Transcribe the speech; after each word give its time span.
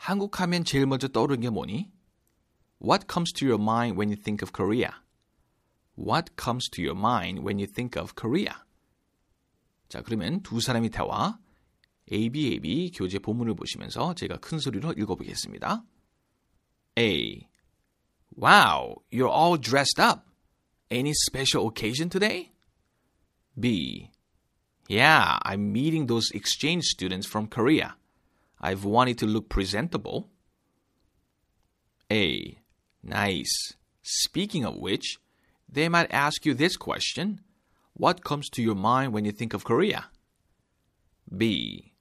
한국 0.00 0.40
하면 0.40 0.64
제일 0.64 0.86
먼저 0.86 1.08
떠오르는 1.08 1.40
게 1.40 1.50
뭐니? 1.50 1.90
What 2.80 3.06
comes 3.10 3.32
to 3.32 3.46
your 3.46 3.62
mind 3.62 3.96
when 3.98 4.10
you 4.10 4.20
think 4.20 4.42
of 4.42 4.52
Korea? 4.52 4.92
What 5.96 6.36
comes 6.36 6.68
to 6.70 6.82
your 6.82 6.98
mind 6.98 7.40
when 7.40 7.58
you 7.58 7.66
think 7.66 7.98
of 7.98 8.14
Korea? 8.14 8.54
자, 9.88 10.02
그러면 10.02 10.42
두 10.42 10.60
사람이 10.60 10.90
대화 10.90 11.38
ABAB 12.12 12.92
교재 12.94 13.18
본문을 13.18 13.54
보시면서 13.54 14.14
제가 14.14 14.38
큰 14.38 14.58
소리로 14.58 14.92
읽어보겠습니다. 14.92 15.84
A. 16.98 17.48
Wow, 18.36 19.02
you're 19.10 19.32
all 19.32 19.58
dressed 19.58 20.00
up. 20.00 20.22
Any 20.90 21.12
special 21.28 21.66
occasion 21.68 22.08
today? 22.10 22.52
B. 23.58 24.10
Yeah, 24.88 25.38
I'm 25.42 25.72
meeting 25.72 26.06
those 26.06 26.30
exchange 26.32 26.84
students 26.84 27.26
from 27.26 27.48
Korea. 27.48 27.96
I've 28.60 28.84
wanted 28.84 29.18
to 29.18 29.26
look 29.26 29.48
presentable. 29.48 30.28
A. 32.10 32.58
Nice. 33.02 33.74
Speaking 34.02 34.64
of 34.64 34.76
which, 34.76 35.18
they 35.68 35.88
might 35.88 36.12
ask 36.12 36.46
you 36.46 36.54
this 36.54 36.76
question 36.76 37.40
What 37.94 38.24
comes 38.24 38.48
to 38.50 38.62
your 38.62 38.74
mind 38.74 39.12
when 39.12 39.24
you 39.24 39.32
think 39.32 39.54
of 39.54 39.64
Korea? 39.64 40.06
B. 41.34 41.92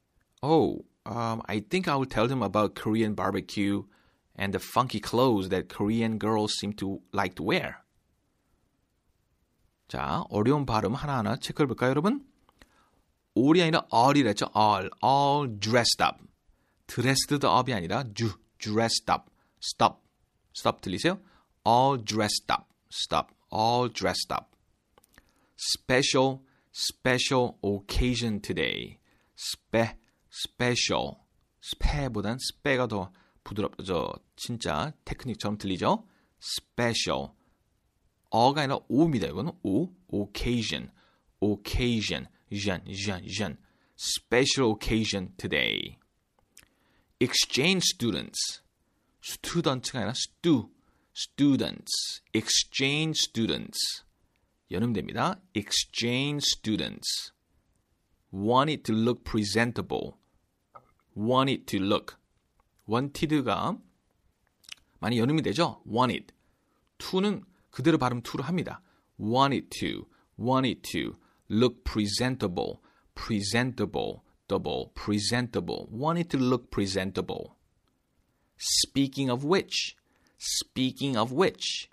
Oh, 0.43 0.85
um, 1.05 1.41
I 1.47 1.59
think 1.59 1.87
I 1.87 1.95
will 1.95 2.05
tell 2.05 2.27
them 2.27 2.43
about 2.43 2.75
Korean 2.75 3.13
barbecue 3.13 3.83
and 4.35 4.53
the 4.53 4.59
funky 4.59 4.99
clothes 4.99 5.49
that 5.49 5.69
Korean 5.69 6.17
girls 6.17 6.53
seem 6.53 6.73
to 6.73 7.01
like 7.11 7.35
to 7.35 7.43
wear. 7.43 7.77
자, 9.87 10.25
어려운 10.29 10.65
발음 10.65 10.95
하나하나 10.95 11.37
체크해 11.37 11.67
볼까요, 11.67 11.91
여러분? 11.91 12.25
all이 13.35 13.61
아니라 13.61 13.85
all이랬죠. 13.91 14.49
all, 14.55 14.89
all 15.03 15.47
dressed 15.59 16.01
up. 16.01 16.19
Dressed 16.90 17.46
up이 17.46 17.72
아니라 17.72 18.04
ju, 18.14 18.32
dressed 18.58 19.10
up. 19.10 19.30
stop, 19.62 20.00
stop 20.56 20.80
들리세요? 20.80 21.20
all 21.64 22.02
dressed 22.02 22.50
up. 22.50 22.66
stop, 22.92 23.32
all 23.52 23.88
dressed 23.92 24.32
up. 24.32 24.56
special, 25.56 26.40
special 26.74 27.58
occasion 27.62 28.40
today. 28.40 28.98
spe, 29.38 29.96
special. 30.32 31.16
스페보단 31.62 32.38
스페가 32.40 32.88
더 32.88 33.12
부드럽죠. 33.44 34.12
진짜 34.36 34.92
테크닉처럼 35.04 35.58
들리죠? 35.58 36.06
special. 36.42 37.28
어가 38.30 38.62
아니라 38.62 38.78
오입니다. 38.88 39.28
이거는 39.28 39.52
오, 39.62 39.92
occasion, 40.12 40.90
occasion, 41.40 42.26
전, 42.50 42.82
전, 43.04 43.26
전. 43.36 43.58
special 43.98 44.72
occasion 44.74 45.36
today. 45.36 45.98
exchange 47.19 47.81
students. 47.93 48.61
student가 49.23 49.99
아니라 49.99 50.13
stu, 50.13 50.69
students, 51.15 52.21
exchange 52.33 53.19
students. 53.19 54.03
연음됩니다. 54.71 55.41
exchange 55.55 56.43
students. 56.57 57.31
wanted 58.31 58.83
to 58.83 58.93
look 58.93 59.23
presentable. 59.23 60.17
wanted 61.15 61.65
to 61.65 61.79
look. 61.79 62.17
wanted가 62.87 63.79
많이 64.99 65.19
연음이 65.19 65.41
되죠? 65.41 65.81
wanted. 65.87 66.33
to는 66.97 67.43
그대로 67.71 67.97
발음 67.97 68.21
to로 68.21 68.43
합니다. 68.43 68.81
wanted 69.19 69.69
to, 69.69 70.07
wanted 70.37 70.81
to 70.81 71.17
look 71.49 71.83
presentable, 71.83 72.81
presentable, 73.15 74.21
double, 74.49 74.91
presentable, 74.95 75.87
wanted 75.91 76.29
to 76.29 76.37
look 76.37 76.71
presentable. 76.71 77.55
Speaking 78.57 79.29
of 79.29 79.43
which, 79.43 79.95
speaking 80.37 81.17
of 81.17 81.33
which, 81.33 81.89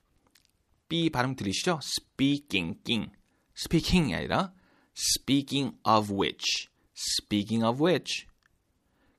B 0.88 1.10
발음 1.10 1.34
들리시죠? 1.34 1.80
Speaking, 1.82 2.76
king, 2.84 3.10
speaking이 3.56 4.14
아니라 4.14 4.52
speaking 4.94 5.74
of 5.84 6.12
which, 6.12 6.68
speaking 6.94 7.64
of 7.64 7.80
which, 7.80 8.26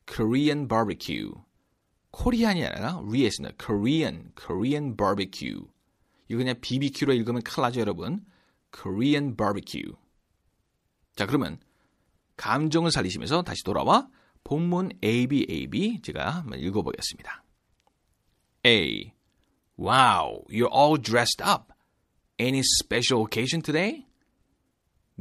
Korean 0.06 0.68
barbecue, 0.68 1.34
코리안이 2.12 2.64
아니라 2.64 3.00
위에 3.00 3.26
있습니다. 3.26 3.56
Korean, 3.58 4.32
Korean 4.36 4.96
barbecue. 4.96 5.66
이거 6.30 6.38
그냥 6.38 6.56
BBQ로 6.62 7.14
읽으면 7.14 7.42
큰일 7.42 7.64
나죠, 7.64 7.80
여러분. 7.82 8.26
Korean 8.72 9.36
barbecue. 9.36 9.96
자, 11.16 11.26
그러면 11.26 11.60
감정을 12.38 12.92
살리시면서 12.92 13.44
다시 13.44 13.64
돌아와 13.64 14.08
본문 14.44 14.92
ABAB 15.04 16.02
제가 16.02 16.30
한번 16.30 16.60
읽어보겠습니다. 16.60 17.44
A. 18.66 19.14
Wow, 19.78 20.46
you're 20.50 20.72
all 20.72 20.98
dressed 21.02 21.42
up. 21.42 21.74
Any 22.40 22.62
special 22.80 23.26
occasion 23.26 23.62
today? 23.62 24.06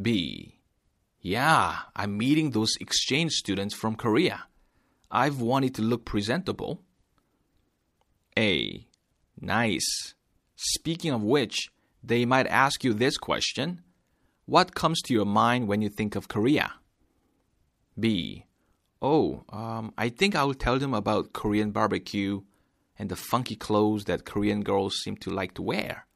B. 0.00 0.59
Yeah, 1.21 1.77
I'm 1.95 2.17
meeting 2.17 2.50
those 2.50 2.77
exchange 2.81 3.33
students 3.33 3.75
from 3.75 3.97
Korea. 3.97 4.47
I've 5.11 5.41
wanted 5.41 5.75
to 5.77 5.83
look 5.83 6.05
presentable. 6.05 6.83
A. 8.39 8.87
Nice. 9.41 10.15
Speaking 10.56 11.12
of 11.12 11.23
which, 11.23 11.69
they 12.03 12.25
might 12.25 12.47
ask 12.47 12.83
you 12.83 12.95
this 12.95 13.19
question 13.19 13.83
What 14.47 14.75
comes 14.75 15.00
to 15.03 15.15
your 15.15 15.27
mind 15.27 15.69
when 15.69 15.83
you 15.83 15.89
think 15.89 16.17
of 16.17 16.28
Korea? 16.28 16.73
B. 17.99 18.45
Oh, 19.00 19.45
um, 19.50 19.93
I 19.99 20.09
think 20.09 20.37
I 20.37 20.45
will 20.45 20.55
tell 20.55 20.78
them 20.78 20.95
about 20.95 21.33
Korean 21.33 21.73
barbecue 21.73 22.43
and 22.99 23.09
the 23.09 23.17
funky 23.17 23.56
clothes 23.56 24.05
that 24.05 24.25
Korean 24.25 24.62
girls 24.62 24.95
seem 25.03 25.17
to 25.19 25.31
like 25.31 25.55
to 25.55 25.62
wear. 25.62 26.06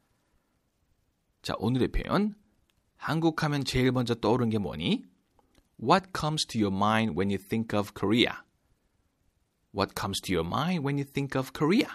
자, 1.43 1.55
오늘의 1.59 1.89
표현. 1.89 2.35
한국 2.97 3.43
하면 3.43 3.63
제일 3.63 3.91
먼저 3.91 4.15
떠오르는 4.15 4.49
게 4.49 4.57
뭐니? 4.57 5.03
What 5.79 6.11
comes 6.13 6.45
to 6.47 6.59
your 6.59 6.73
mind 6.73 7.15
when 7.15 7.29
you 7.29 7.37
think 7.37 7.73
of 7.73 7.93
Korea? 7.93 8.43
What 9.71 9.93
comes 9.95 10.19
to 10.21 10.33
your 10.33 10.47
mind 10.47 10.83
when 10.83 10.97
you 10.97 11.05
think 11.05 11.37
of 11.37 11.51
Korea? 11.53 11.87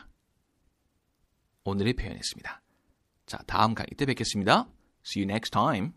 오늘의 1.64 1.94
표현이었습니다. 1.94 2.62
자, 3.26 3.38
다음 3.46 3.74
강의 3.74 3.88
때 3.96 4.04
뵙겠습니다. 4.06 4.68
See 5.04 5.22
you 5.22 5.30
next 5.30 5.50
time. 5.50 5.92